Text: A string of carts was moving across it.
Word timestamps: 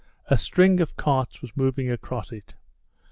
A 0.29 0.35
string 0.35 0.79
of 0.79 0.95
carts 0.95 1.43
was 1.43 1.55
moving 1.55 1.91
across 1.91 2.31
it. 2.31 2.55